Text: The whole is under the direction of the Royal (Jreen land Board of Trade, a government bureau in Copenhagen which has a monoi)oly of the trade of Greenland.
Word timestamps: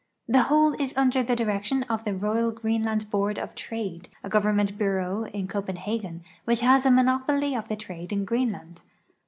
The 0.27 0.41
whole 0.41 0.73
is 0.81 0.97
under 0.97 1.21
the 1.21 1.35
direction 1.35 1.83
of 1.83 2.05
the 2.05 2.15
Royal 2.15 2.51
(Jreen 2.51 2.83
land 2.83 3.11
Board 3.11 3.37
of 3.37 3.53
Trade, 3.53 4.09
a 4.23 4.29
government 4.29 4.75
bureau 4.75 5.25
in 5.27 5.47
Copenhagen 5.47 6.23
which 6.43 6.61
has 6.61 6.87
a 6.87 6.89
monoi)oly 6.89 7.55
of 7.55 7.67
the 7.67 7.75
trade 7.75 8.11
of 8.11 8.25
Greenland. 8.25 8.81